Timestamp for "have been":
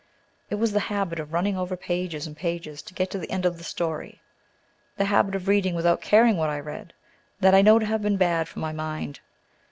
7.85-8.17